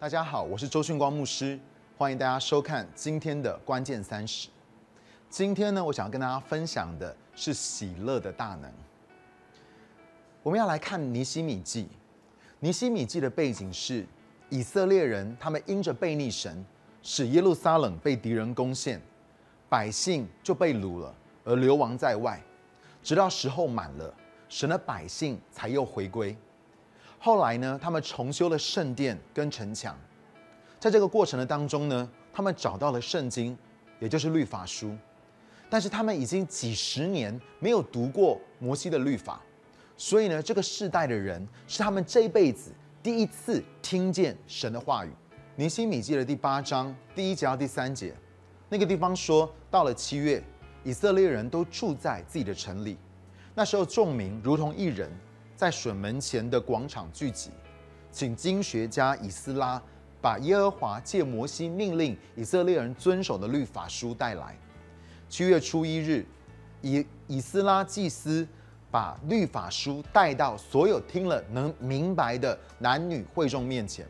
[0.00, 1.58] 大家好，我是周训光牧师，
[1.96, 4.48] 欢迎大家收看今天的关键三十。
[5.28, 8.72] 今天呢，我想要跟大家分享的是喜乐的大能。
[10.44, 11.88] 我们要来看尼西米记。
[12.60, 14.06] 尼西米记的背景是
[14.50, 16.64] 以色列人，他们因着背逆神，
[17.02, 19.02] 使耶路撒冷被敌人攻陷，
[19.68, 21.12] 百姓就被掳了，
[21.44, 22.40] 而流亡在外，
[23.02, 24.14] 直到时候满了，
[24.48, 26.36] 神的百姓才又回归。
[27.18, 29.98] 后来呢，他们重修了圣殿跟城墙，
[30.78, 33.56] 在这个过程的当中呢，他们找到了圣经，
[33.98, 34.96] 也就是律法书，
[35.68, 39.42] 但是他们已经几十年没有读过摩西的律法。
[39.96, 42.70] 所以呢，这个世代的人是他们这一辈子
[43.02, 45.10] 第一次听见神的话语。
[45.56, 48.14] 尼西米记的第八章第一节到第三节，
[48.68, 50.40] 那个地方说，到了七月，
[50.84, 52.96] 以色列人都住在自己的城里。
[53.56, 55.10] 那时候众民如同一人，
[55.58, 57.50] 在水门前的广场聚集，
[58.12, 59.82] 请经学家以斯拉
[60.20, 64.56] 把耶和华借摩西命令以色列人遵守的律法书带来。
[65.28, 66.24] 七月初一日，
[66.80, 68.46] 以以斯拉祭司。
[68.90, 74.06] 把律法书带到所有听了能明白的男女会众面前，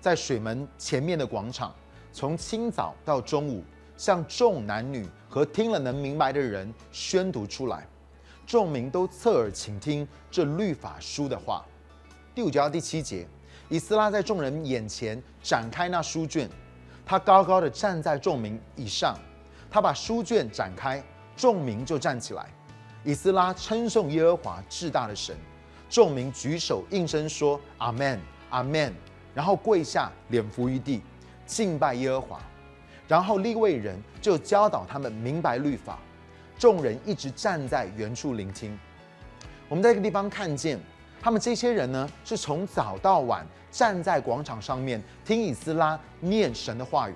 [0.00, 1.72] 在水门前面的广场，
[2.12, 3.62] 从清早到中午，
[3.96, 7.86] 向众男女和听了能明白的人宣读出来。
[8.48, 11.62] 众民都侧耳倾听这律法书的话。
[12.34, 13.28] 第五节到第七节，
[13.68, 16.48] 以斯拉在众人眼前展开那书卷，
[17.04, 19.14] 他高高的站在众民以上，
[19.70, 21.04] 他把书卷展开，
[21.36, 22.46] 众民就站起来。
[23.04, 25.36] 以斯拉称颂耶和华至大的神，
[25.90, 28.94] 众民举手应声说：“阿门，阿门。”
[29.34, 31.02] 然后跪下，脸伏于地，
[31.44, 32.40] 敬拜耶和华。
[33.06, 35.98] 然后立位人就教导他们明白律法。
[36.58, 38.76] 众人一直站在原处聆听。
[39.68, 40.78] 我们在这个地方看见，
[41.22, 47.14] 他们这些人呢，是从早到晚站在广场上面听以斯拉念神的话语，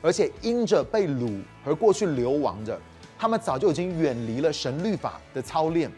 [0.00, 2.78] 而且因着被掳而过去流亡着。
[3.18, 5.90] 他们早就已经远离了神律法的操练，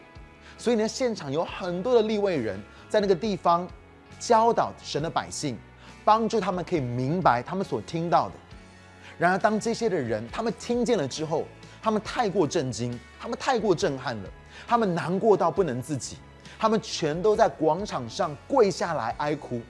[0.57, 3.65] 所以呢，现场有很多的立位人在那个地方
[4.19, 5.57] 教导神的百姓，
[6.03, 8.35] 帮助他们可以明白他们所听到的。
[9.17, 11.45] 然而，当这些的人他们听见了之后，
[11.83, 14.29] 他们太过震惊，他们太过震撼了，
[14.65, 16.15] 他们难过到不能自己，
[16.57, 19.61] 他们全都在广场上跪下来哀哭，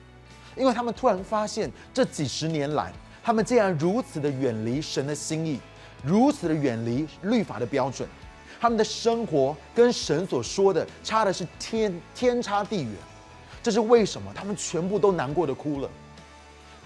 [0.56, 5.60] 因为他们突然发现这几十年来，他们竟然如此的远离神的心意。
[6.04, 8.06] 如此的远离律法的标准，
[8.60, 12.92] 他们的生活跟神所说的差的是天天差地远。
[13.62, 14.30] 这是为什么？
[14.34, 15.88] 他们全部都难过的哭了。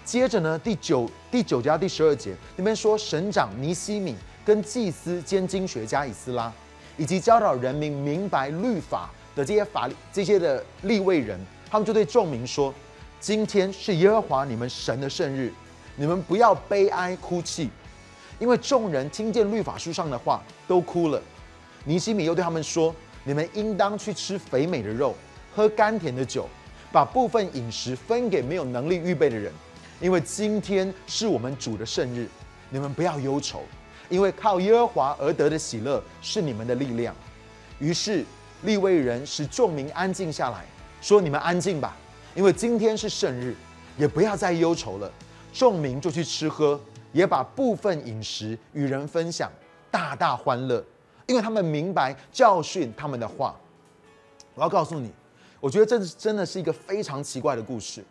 [0.05, 4.15] 接着呢，第九第九节到第十二节那边说，省长尼西米
[4.49, 6.51] 跟祭司兼经学家以斯拉，
[6.97, 11.39] 以及教导人民明白律法的这些法律这些的立位人，
[11.69, 12.73] 他们就对众民说：
[13.19, 15.53] 今天是耶和华你们神的圣日，
[15.95, 17.69] 你们不要悲哀哭泣。
[18.39, 21.21] 因为众人听见律法书上的话，都哭了。
[21.83, 25.13] 尼西米又对他们说：“你们应当去吃肥美的肉，
[25.55, 26.49] 喝甘甜的酒，
[26.91, 29.53] 把部分饮食分给没有能力预备的人，
[30.01, 32.27] 因为今天是我们主的圣日。
[32.71, 33.61] 你们不要忧愁，
[34.09, 37.15] 因为靠耶和华而得的喜乐是你们的力量。”
[37.79, 38.25] 于是
[38.63, 40.65] 立位人使众民安静下来，
[41.01, 41.95] 说：“你们安静吧，
[42.35, 43.55] 因为今天是圣日，
[43.97, 45.11] 也不要再忧愁了。”
[45.53, 46.79] 众民就去吃喝。
[47.11, 49.51] 也把部分饮食与人分享，
[49.89, 50.85] 大大欢乐，
[51.25, 53.55] 因为他们明白教训他们的话。
[54.53, 55.11] 我要告诉你，
[55.59, 58.03] 我觉得这真的是一个非常奇怪的故事，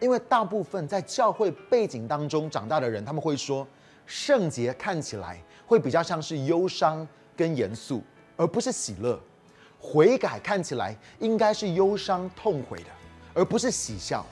[0.00, 3.64] 因为大部分在教会背景当中长大的人，他们会说，
[4.06, 8.02] 圣洁看起来会比较像是忧伤跟严肃，
[8.36, 9.18] 而不是喜乐；
[9.78, 12.90] 悔改看起来应该是忧伤痛悔的，
[13.34, 14.24] 而不是喜笑。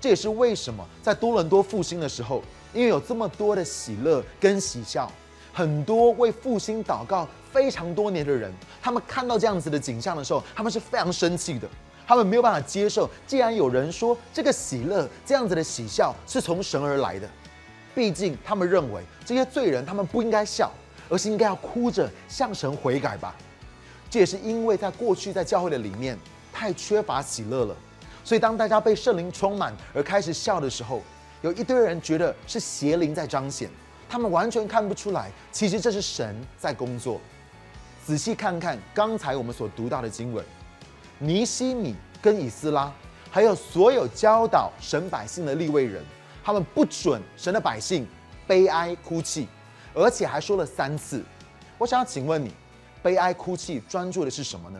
[0.00, 2.42] 这也是为什么在多伦多复兴的时候。
[2.74, 5.10] 因为有这么多的喜乐跟喜笑，
[5.50, 8.52] 很多为复兴祷告非常多年的人，
[8.82, 11.66] 他们看到这样子的景象的时候，他们是非常生气的。
[12.06, 17.26] 他们没有办法接受，既然有人说这个喜乐这样子的喜笑是从神而来的，
[17.96, 20.70] 毕竟他们认为这些罪人他们不应该笑，
[21.08, 23.34] 而是应该要哭着向神悔改吧。
[24.10, 26.18] 这也是因为在过去在教会的里面
[26.52, 27.74] 太缺乏喜乐了，
[28.22, 31.02] 所以当大家被圣灵充满而开始笑的时候。
[31.42, 33.70] 有一堆人觉得是邪灵在彰显，
[34.08, 37.20] 他们完全看不出来，其实这是神在工作。
[38.04, 40.44] 仔细看看刚才我们所读到的经文，
[41.18, 42.90] 尼西米跟以斯拉，
[43.30, 46.02] 还有所有教导神百姓的立位人，
[46.46, 48.06] 他们不准神的百姓
[48.46, 49.48] 悲哀哭泣，
[49.92, 51.20] 而且还说了三次。
[51.76, 52.52] 我想要请问你，
[53.02, 54.78] 悲哀哭泣专注的是什么呢？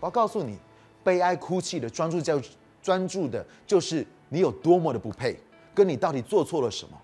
[0.00, 0.58] 我要告诉你，
[1.04, 2.42] 悲哀哭泣的专注叫
[2.82, 5.38] 专注的就是你有多么的不配。
[5.72, 7.00] 跟你到底做错了什么。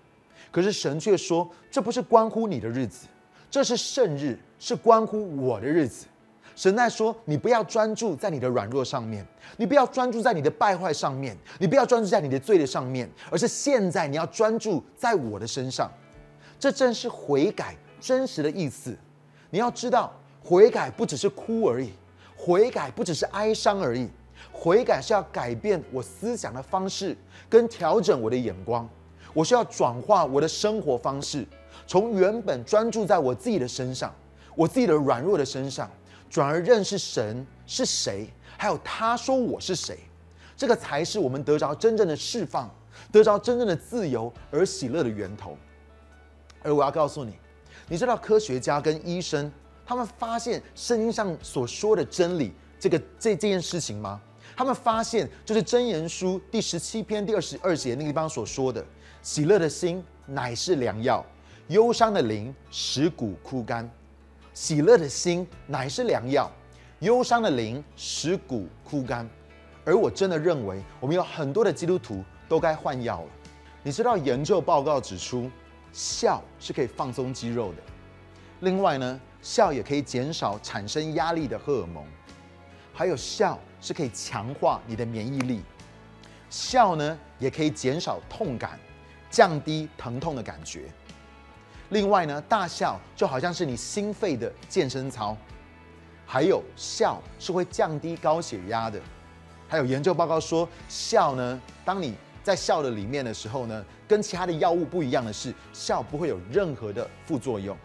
[0.51, 3.07] 可是神却说，这不是关乎你的日子，
[3.49, 6.07] 这是圣日，是关乎我的日子。
[6.55, 9.25] 神在说，你不要专注在你的软弱上面，
[9.57, 15.91] 你不要专注在你的败坏上面，你不要专注在你的罪的上面，而是现在你要专注在我的身上。
[16.59, 18.95] 这正是悔改真实的意思。
[19.49, 20.13] 你要知道，
[20.43, 21.91] 悔改不只是哭而已，
[22.35, 24.07] 悔改不只是哀伤而已，
[24.51, 27.17] 悔改是要改变我思想的方式，
[27.49, 28.87] 跟调整我的眼光。
[29.33, 31.45] 我需要转化我的生活方式，
[31.87, 34.13] 从原本专注在我自己的身上，
[34.55, 35.89] 我自己的软弱的身上，
[36.33, 38.27] 转而认识神是谁，
[38.57, 39.99] 还有他说我是谁，
[40.57, 42.67] 这个才是我们得着真正的释放，
[43.11, 45.55] 得着真正的自由而喜乐的源头。
[46.63, 47.35] 而我要告诉你，
[47.87, 49.51] 你知道科学家跟医生
[49.85, 54.19] 他们发现圣经上所说的真理，这个这这件事情吗？
[54.57, 58.83] 他们发现就是真言书第十七篇第二十二节那个地方所说的。
[59.21, 61.23] 喜乐的心乃是良药，
[61.67, 63.87] 忧伤的灵使骨枯干。
[64.53, 66.49] 喜乐的心乃是良药，
[66.99, 69.27] 忧伤的灵使骨枯干。
[69.83, 73.27] 而我真的认为，我们有很多的基督徒都该换药了。
[73.81, 75.49] 你知道，研究报告指出，
[75.91, 77.77] 笑是可以放松肌肉的。
[78.59, 82.05] 另外呢，笑也可以减少产生压力的荷尔蒙，
[82.93, 85.61] 还有笑是可以强化你的免疫力。
[86.49, 88.79] 笑呢，也可以减少痛感。
[89.31, 90.83] 降低疼痛的感觉。
[91.89, 95.37] 另外呢，大笑就好像是你心肺的健身操，
[96.25, 98.99] 还有笑是会降低高血压的。
[99.67, 102.13] 还有研究报告说，笑呢，当你
[102.43, 107.77] 在笑的里面的时候呢，跟其他的药物不一样的是，笑不会有任何的副作用。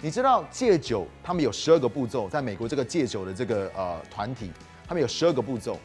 [0.00, 4.52] 你知道戒酒，他们有十二个步骤，在美国这个戒酒的这个呃团体，
[4.86, 5.78] 他们有十二个步骤。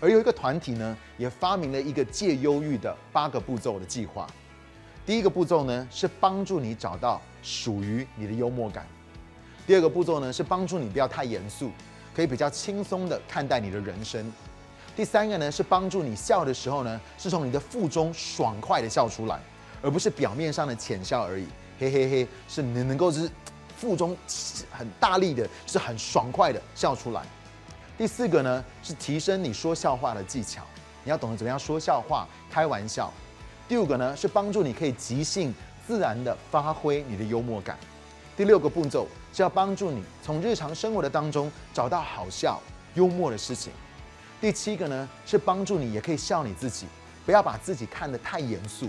[0.00, 4.26] 而有一个团体呢，也发明了一个戒忧郁的八个步骤的计划。
[5.06, 8.84] 第一个步骤呢，是帮助你找到属于你的幽默感；
[9.66, 11.70] 第二个步骤呢，是帮助你不要太严肃，
[12.14, 14.24] 可以比较轻松的看待你的人生；
[14.94, 19.40] 第三个呢，是帮助你笑的时候呢，是从你的腹中爽快的笑出来，
[19.82, 21.46] 而不是表面上的浅笑而已。
[21.78, 23.28] 嘿嘿嘿，是你能够是
[23.76, 24.16] 腹中
[24.70, 27.22] 很大力的，是很爽快的笑出来。
[27.96, 30.62] 第四个呢，是提升你说笑话的技巧，
[31.02, 33.12] 你要懂得怎么样说笑话、开玩笑。
[33.70, 35.54] 第五个呢，是帮助你可以即兴
[35.86, 37.78] 自然的发挥你的幽默感。
[38.36, 42.60] 第六个步骤是要帮助你从日常生活的当中找到好笑、
[42.94, 43.72] 幽默的事情。
[44.40, 46.86] 第七个呢，是帮助你也可以笑你自己，
[47.24, 48.88] 不要把自己看得太严肃。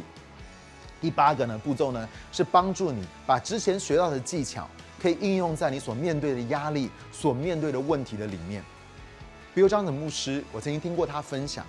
[0.99, 4.67] 第八个呢步骤呢，是帮助你把之前学到的技巧
[4.99, 8.63] 可以应用在你所面对的压力、所面对的问题的里面。
[9.53, 11.63] 比如张子牧师，我曾经听过他分享，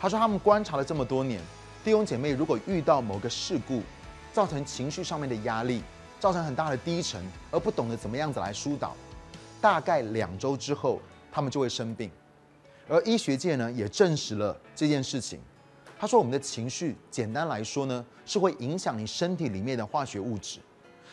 [0.00, 1.40] 他说他们观察了这么多年，
[1.88, 3.80] 弟兄姐妹如果遇到某个事故，
[4.30, 5.82] 造成情绪上面的压力，
[6.20, 7.18] 造成很大的低沉，
[7.50, 8.94] 而不懂得怎么样子来疏导，
[9.58, 11.00] 大概两周之后，
[11.32, 12.10] 他们就会生病。
[12.90, 15.40] 而医学界呢，也证实了这件事情。
[15.98, 20.58] 他说，我们的情绪，简单来说呢，是会影响你身体里面的化学物质，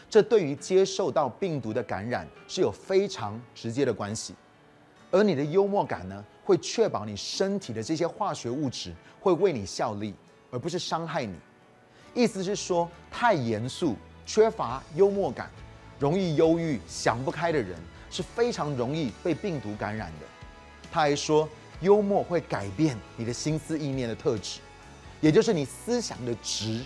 [0.10, 4.36] 这对于接受到病毒的感染是有非常直接的关系。
[5.10, 10.14] 而你的幽默感呢，会确保你身体的这些化学物质会为你效力，
[10.52, 11.36] 而不是伤害你。
[12.14, 15.50] 意思是说，太严肃、缺乏幽默感、
[16.00, 17.78] 容易忧郁、想不开的人，
[18.10, 20.26] 是非常容易被病毒感染的。
[20.92, 21.48] 他还说，
[21.82, 24.60] 幽默会改变你的心思意念的特质，
[25.20, 26.82] 也就是你思想的值。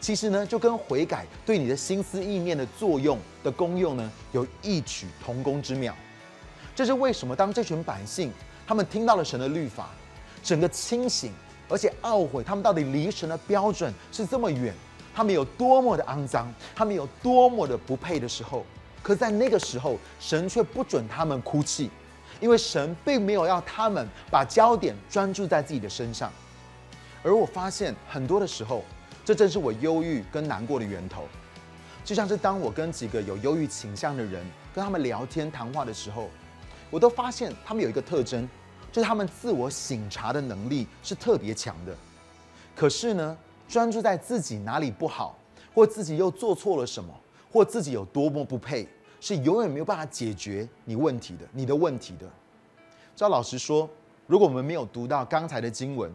[0.00, 5.94] 其实呢，就跟悔改对你的心思意念的作用的功用呢，有异曲同工之妙。
[6.74, 7.36] 这是为什么？
[7.36, 8.32] 当这群百姓
[8.66, 9.90] 他们听到了神的律法，
[10.42, 11.32] 整个清醒，
[11.70, 14.74] 而且懊悔，他们到底离神的标准是这么远，
[15.14, 18.66] 他们有多么的肮脏，他们有多么的不配的时候，
[19.02, 21.88] 可在那个时候，神却不准他们哭泣，
[22.40, 26.30] 因为神并没有要他们把焦点专注在自己的身上。
[27.22, 28.84] 而我发现很多的时候，
[29.24, 31.28] 这正是我忧郁跟难过的源头。
[32.04, 36.28] 就像是当我跟几个有忧郁倾向的人跟他们聊天谈话的时候。
[36.92, 38.48] 我都发现他们有一个特征，
[38.92, 41.94] 就是他们自我省察的能力是特别强的。
[42.74, 43.36] 可是呢，
[43.68, 45.36] 专注在自己哪里不好，
[45.74, 47.12] 或自己又做错了什么，
[47.52, 48.88] 或自己有多么不配，
[49.20, 52.26] 是永远没有办法解决你问题的，你的问题的。
[53.14, 53.88] 赵老师说，
[54.26, 56.10] 如果我们没有读到刚才的经文，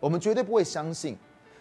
[0.00, 1.16] 我们绝对不会相信，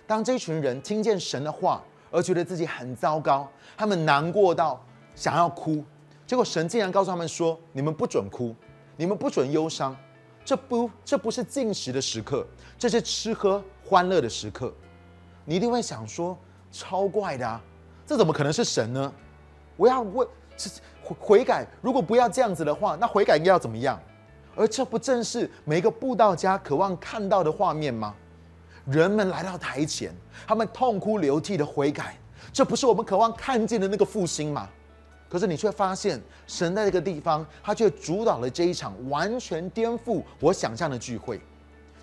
[0.05, 3.47] 当这群人听见神的话而觉得自己很糟糕，
[3.77, 4.83] 他们难过到
[5.15, 5.83] 想要哭。
[6.25, 8.55] 结果神竟然告诉他们说：“你们不准哭，
[8.95, 9.95] 你们不准忧伤，
[10.47, 12.47] 这不这不是进食的时刻，
[12.79, 14.73] 这是吃喝欢乐的时刻。”
[15.43, 16.37] 你一定会想说，
[16.71, 17.61] 超怪的啊，
[18.05, 19.13] 这怎么可能是神呢？
[19.75, 20.25] 我要问，
[21.03, 23.99] 悔悔改，如果不要这样子的话，那悔改应该要怎么样？
[24.55, 28.15] 而这不正是每一个布道家渴望看到的画面吗？
[28.85, 30.15] 人们来到台前，
[30.47, 32.17] 他们痛哭流涕的悔改，
[32.53, 34.69] 这不是我们渴望看见的那个复兴吗？
[35.29, 41.41] 可是你却发现，神在这个地方，他却主导了这一场完全颠覆我想象的聚会。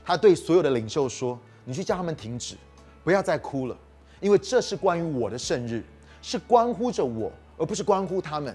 [0.05, 2.57] 他对所有的领袖说：“你去叫他们停止，
[3.03, 3.77] 不要再哭了，
[4.21, 5.83] 因为这是关于我的圣日，
[6.21, 8.55] 是关乎着我，而不是关乎他们。”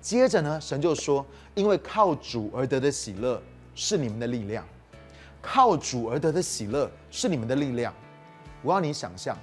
[0.00, 3.42] 接着呢，神就说：“因为靠主而得的喜乐
[3.74, 4.66] 是你们的力量，
[5.42, 7.94] 靠主而得的喜乐是你们的力量。”
[8.62, 9.36] 我要你想象，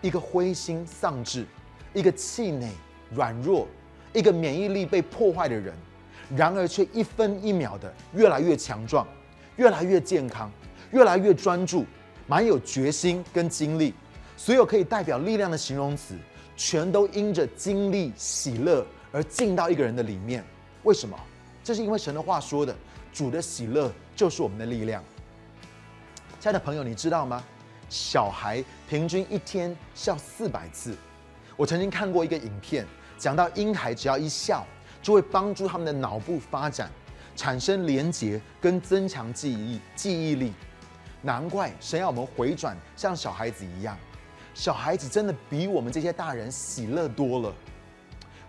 [0.00, 1.44] 一个灰心丧志，
[1.92, 2.70] 一个气馁。
[3.14, 3.66] 软弱，
[4.12, 5.74] 一个免疫力被破坏的人，
[6.36, 9.06] 然而却一分一秒的越来越强壮，
[9.56, 10.50] 越来越健康，
[10.90, 11.84] 越来越专注，
[12.26, 13.94] 蛮有决心跟精力。
[14.36, 16.16] 所有可以代表力量的形容词，
[16.56, 20.44] 全都因着经历喜乐而进到一个人的里面。
[20.82, 21.18] 为什么？
[21.62, 22.74] 这是因为神的话说的，
[23.12, 25.02] 主的喜乐就是我们的力量。
[26.40, 27.42] 亲爱的朋友，你知道吗？
[27.88, 30.96] 小孩平均一天笑四百次。
[31.56, 32.86] 我曾经看过一个影片。
[33.18, 34.66] 讲到婴孩只要一笑，
[35.02, 36.90] 就会帮助他们的脑部发展，
[37.36, 40.52] 产生连结跟增强记忆记忆力。
[41.22, 43.96] 难怪神要我们回转，像小孩子一样。
[44.52, 47.52] 小孩子真的比我们这些大人喜乐多了。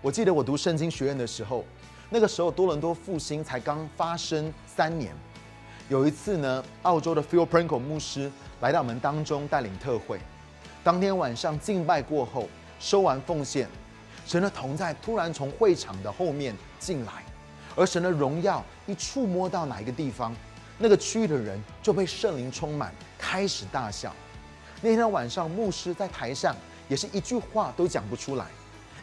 [0.02, 1.64] 我记得我读圣经学院的时候，
[2.10, 5.16] 那个时候多伦多复兴才刚发生三年。
[5.88, 10.20] 有一次呢，澳洲的 Phil Pringle 牧师来到我们当中带领特会。
[10.84, 12.48] 当天晚上敬拜过后，
[12.80, 13.68] 收完奉献。
[14.26, 17.24] 神的同在突然从会场的后面进来，
[17.76, 20.36] 而神的荣耀一触摸到哪一个地方，
[20.80, 24.14] 那个区域的人就被圣灵充满，开始大笑。
[24.82, 26.56] 那天晚上，牧师在台上
[26.88, 28.46] 也是一句话都讲不出来，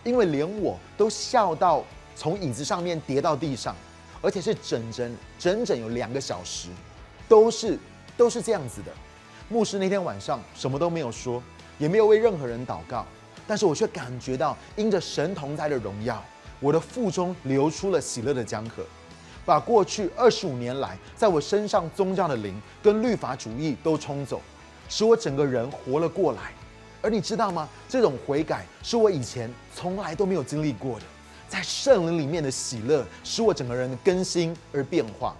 [0.04, 1.84] 因为连我都笑到
[2.16, 3.76] 从椅子上面跌到地上，
[4.20, 6.68] 而且是整整整整有两个小时，
[7.28, 7.78] 都是
[8.16, 8.92] 都是这样子的。
[9.48, 11.42] 牧师那天晚上什么都没有说，
[11.78, 13.06] 也没有为任何人祷告。
[13.46, 16.22] 但是我却感觉到，因着神同在的荣耀，
[16.60, 18.84] 我的腹中流出了喜乐的江河，
[19.44, 24.40] 把过去二十五年来在我身上宗教的灵跟律法主义都冲走，
[24.88, 26.52] 使我整个人活了过来。
[27.02, 27.68] 而你知道吗？
[27.88, 31.06] 这种悔改是我以前从来都没有经历过的，
[31.48, 35.36] 在圣灵里面的喜乐，使我整个人更新而变化。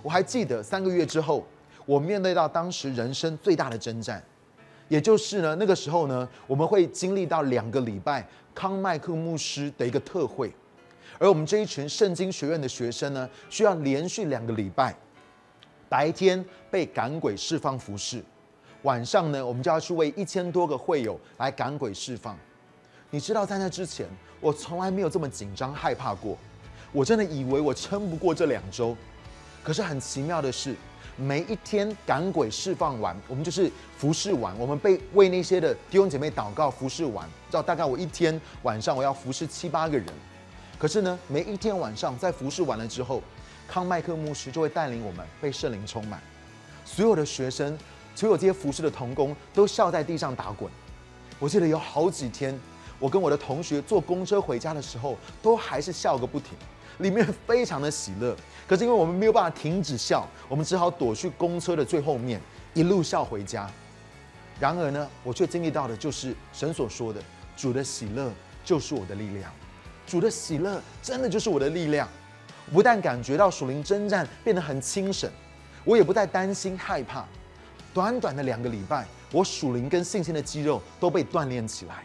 [0.00, 1.44] 我还记得三个月之后，
[1.84, 4.22] 我面对到当时人生最大的征战。
[4.88, 10.52] 也就是呢，那个时候呢，我们会经历到两个礼拜康麦克牧师的一个特会，
[11.18, 14.94] 而我们这一群圣经学院的学生呢，需要连续两个礼拜，
[15.88, 18.22] 白天被赶鬼释放服侍，
[18.82, 22.38] 晚上呢，我们就要去为一千多个会友来赶鬼释放。
[23.10, 24.06] 你知道，在那之前，
[24.40, 26.38] 我从来没有这么紧张害怕过，
[26.92, 28.96] 我真的以为我撑不过这两周，
[29.64, 30.76] 可是很奇妙的是。
[31.16, 40.06] 每一天赶鬼释放完，我们就是服侍完，我们被为那些的弟兄姐妹祷告服侍完，知道大概我一天晚上我要服侍七八个人。
[40.78, 43.22] 可是呢，每一天晚上在服侍完了之后，
[43.66, 46.20] 康麦克牧师就会带领我们被圣灵充满，
[46.84, 47.78] 所有的学生，
[48.14, 50.70] 所有这些服侍的童工都笑在地上打滚。
[51.38, 52.58] 我记得有好几天，
[52.98, 56.50] 我跟我的同学坐公车回家的时候，都还是笑个不停。
[56.98, 58.36] 里面非常的喜乐，
[58.66, 62.40] 可是因为我们没有办法停止笑，我们只好躲去公车的最后面，
[62.74, 63.70] 一路笑回家。
[64.58, 67.20] 然而呢，我却经历到的就是神所说的
[67.56, 68.32] ：“主的喜乐
[68.64, 69.52] 就是我的力量。”
[70.06, 72.08] 主的喜乐真的就是我的力量。
[72.72, 75.30] 不但感觉到属灵征战变得很轻省，
[75.84, 77.24] 我也不再担心害怕。
[77.92, 82.02] 短短的两个礼拜，我属灵跟信心的肌肉都被锻炼起来。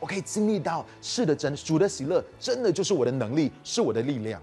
[0.00, 4.40] 我可以经历到，是的，真主的喜乐真的就是我的能力，是我的力量。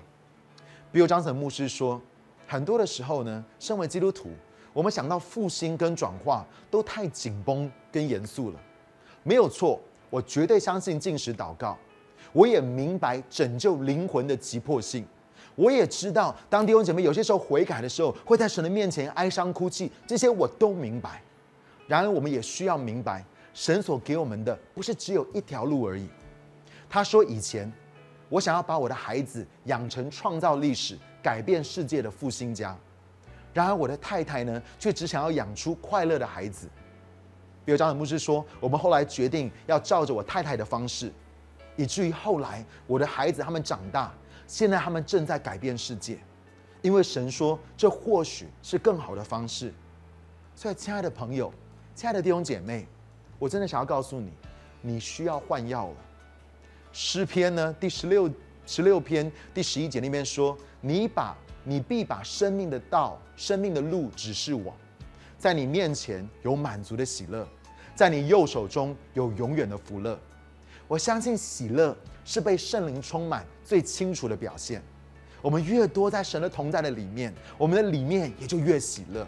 [0.92, 2.00] 比如张晨牧师说，
[2.48, 4.30] 很多的时候呢，身为基督徒，
[4.72, 8.60] 我们想到复兴跟转化都太紧绷跟严肃了。
[9.24, 11.78] 没有错，我绝对相信进食祷告，
[12.32, 15.04] 我也明白拯救灵魂的急迫性，
[15.56, 21.22] 我也知道当弟兄姐妹有些时候悔改的时候，会在神的面前哀伤哭泣，这些我都明白。
[21.88, 23.26] 然而，我们也需要明白。
[23.58, 26.08] 神所给我们的不是只有一条路而已。
[26.88, 27.74] 他说：“以前
[28.30, 32.78] 我想要把我的孩子养成创造历史、改变世界的复兴家，
[33.56, 36.70] 然而我的太太呢，却只想要养出快乐的孩子。”
[37.66, 41.12] 比如张子牧师说：“我们后来决定要照着我太太的方式，
[41.76, 44.14] 以至于后来我的孩子他们长大，
[44.46, 46.20] 现在他们正在改变世界，
[46.84, 49.74] 因为神说这或许是更好的方式。”
[50.56, 51.52] 所以，亲爱的朋友，
[51.96, 52.88] 亲爱的弟兄姐妹。
[53.40, 54.32] 我真的想要告诉你，
[54.82, 55.96] 你需要换药了。
[56.92, 58.30] 诗篇呢，第十六
[58.66, 64.76] 十六篇第十一节那边说：“你把你必把生命的道、生命的路指示我，
[65.38, 67.48] 在你面前有满足的喜乐，
[67.94, 70.20] 在你右手中有永远的福乐。”
[70.88, 74.82] 我相信喜乐是被圣灵充满最清楚的表现。
[75.42, 79.28] 我们越多在神的同在的里面，我们的里面也就越喜乐。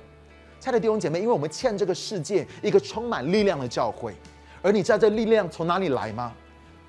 [0.60, 4.14] 亲爱的弟兄姐妹，因为我们欠这个世界一个充满力量的教会，
[4.62, 6.34] 而你知道这力量从哪里来吗？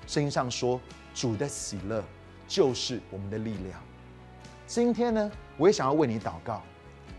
[0.05, 0.77] 圣经上说，
[1.13, 2.03] 主的喜乐
[2.49, 3.81] 就是我们的力量。
[4.67, 6.61] 今天呢，我也想要为你祷告。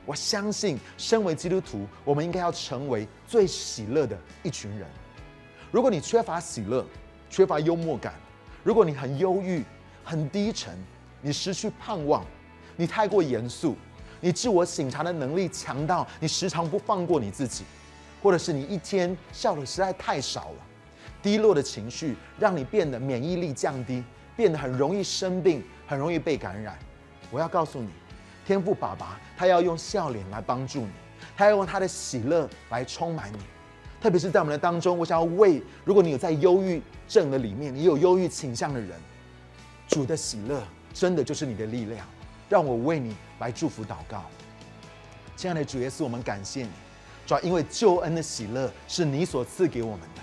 [0.05, 4.87] 我相信，身为基督徒，我们应该要成为最喜乐的一群人。
[5.71, 6.85] 如果你缺乏喜乐，
[7.31, 8.13] 缺乏幽默感，
[8.63, 9.65] 如果你很忧郁、
[10.05, 10.77] 很低沉，
[11.23, 12.27] 你失去盼望，
[12.77, 13.75] 你太过严肃，
[14.23, 17.65] 你自我省察的能力强到你时常不放过你自己，
[18.23, 20.65] 或者是你一天笑的实在太少了，
[21.21, 24.03] 低落的情绪让你变得免疫力降低，
[24.37, 26.79] 变得很容易生病，很容易被感染。
[27.33, 27.89] 我要告诉你，
[28.47, 30.93] 天赋爸爸他要用笑脸来帮助你，
[31.37, 33.39] 他要用他的喜乐来充满你。
[34.01, 38.91] 特别是在我们的当中，我想要为如果你有在忧郁症的里面，你有忧郁倾向的人，
[39.89, 40.63] 主的喜乐。
[40.95, 42.07] 真的就是你的力量，
[42.53, 44.25] 让我为你来祝福祷告。
[45.35, 46.69] 亲爱的主耶稣，我们感谢你，
[47.27, 50.21] 主要因为救恩的喜乐是你所赐给我们的。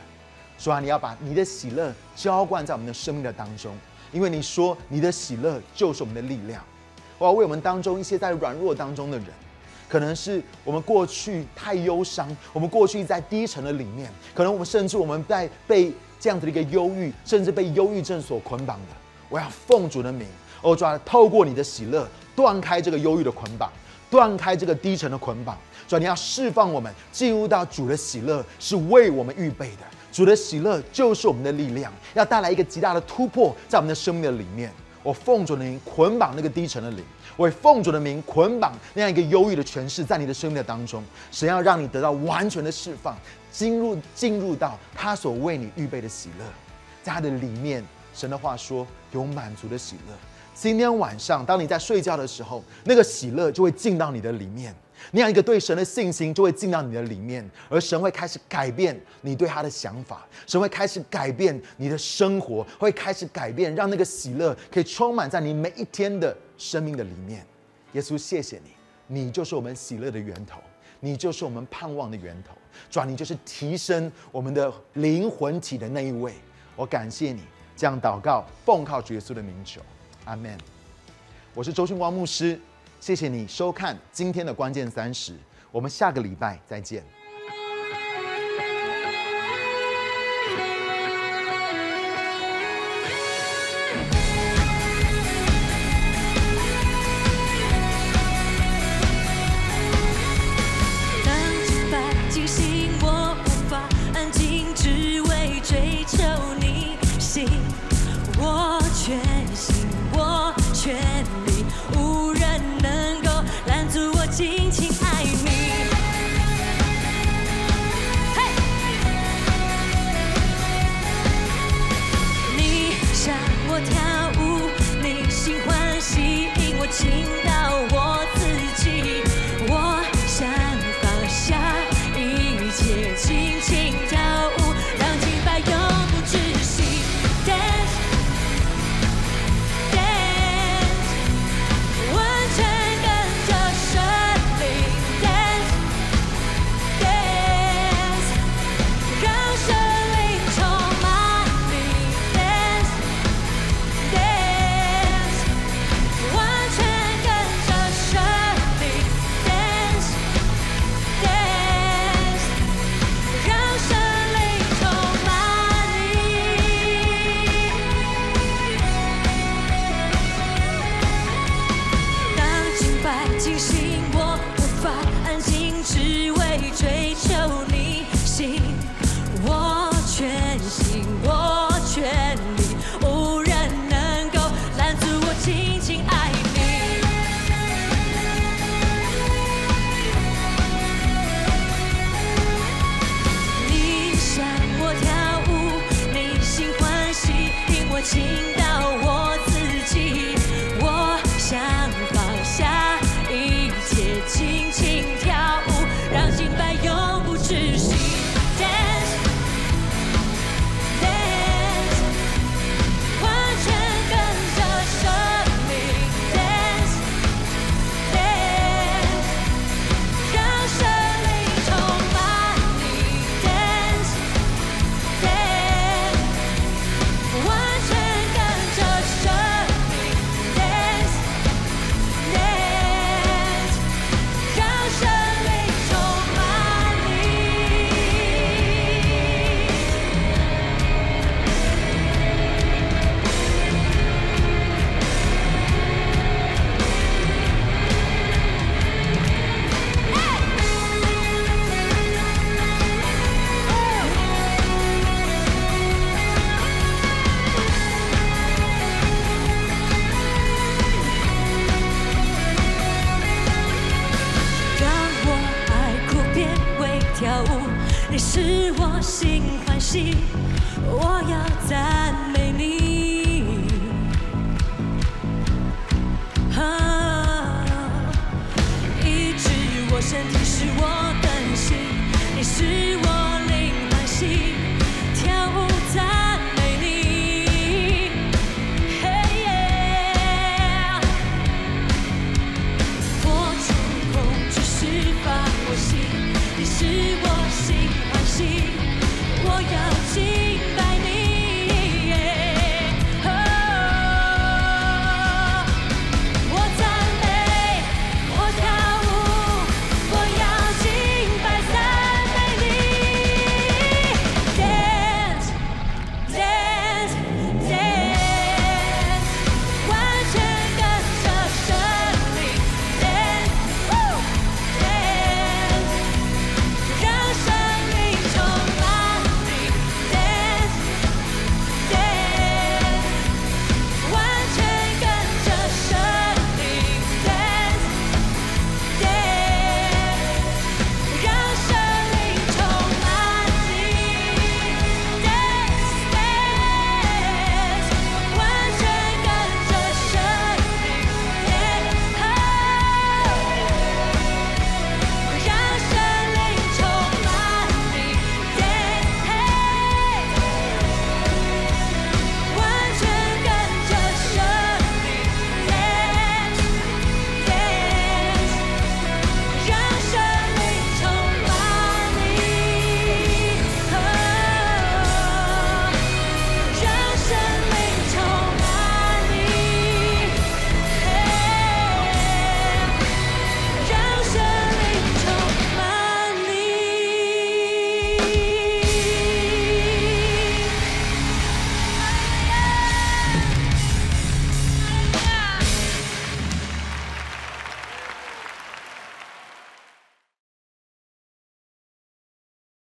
[0.60, 3.76] 主啊，你要把你的喜乐浇灌在我们的生命的当中，
[4.12, 6.64] 因为你说你的喜乐就是我们的力量。
[7.18, 9.28] 我要为我们当中一些在软弱当中的人，
[9.90, 18.96] 可能是我们过去太忧伤，我们过去在低沉的里面，可能我们甚至我们在被这样子的一个忧郁，甚至被忧郁症所捆绑的。
[19.30, 20.28] 我要奉主的名。
[20.62, 23.72] 哦，主啊，透过你的喜乐断开这个忧郁的捆绑，
[24.10, 25.58] 断开这个低沉的捆绑。
[25.88, 29.84] 主啊，你要释放我们进入到主的喜乐，是为我们预备的。
[30.12, 34.72] 主的喜乐就是我们的力量，要带来一个极大的突破在我们的生命的里面。
[35.02, 37.06] 我奉主的名捆绑那个低沉的灵，
[37.38, 41.02] 我奉主的名捆绑那样一个忧郁的权势在你的生命的当中。
[41.32, 43.18] 神要让你得到完全的释放，
[43.50, 46.46] 进入进入到他所为你预备的喜乐，
[47.02, 47.82] 在他的里面，
[48.14, 50.14] 神的话说有满足的喜乐。
[50.62, 54.76] 今天晚上，当你在睡觉的时候，那个喜乐就会进到你的里面，
[55.12, 67.46] 那样一个对神的信心就会进到你的里面，而神会开始改变你对他的想法，神会开始改变你的生活，会开始改变，让那个喜乐可以充满在你每一天的生命的里面。
[67.94, 68.72] 耶稣，谢谢你，
[69.08, 70.60] 你就是我们喜乐的源头，
[71.00, 72.54] 你就是我们盼望的源头，
[72.92, 76.34] 主，你就是提升我们的灵魂体的那一位。
[76.76, 77.44] 我感谢你，
[77.78, 79.80] 这样祷告，奉靠耶稣的名求。
[80.30, 80.56] 阿门。
[81.56, 82.60] 我是周训光牧师，
[83.00, 85.36] 谢谢你收看今天的关键三十，
[85.72, 87.04] 我们下个礼拜再见。